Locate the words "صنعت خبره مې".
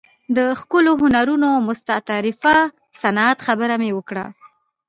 3.01-3.91